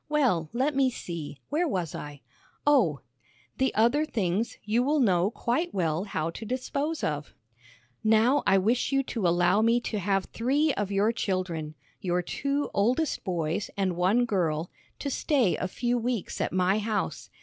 [0.09, 2.21] "Well, let me see, where was I?
[2.65, 3.01] Oh,
[3.59, 7.35] 'The other things you will know quite well how to dispose of.
[8.03, 12.71] "'Now I wish you to allow me to have three of your children your two
[12.73, 17.29] oldest boys and one girl to stay a few weeks at my house.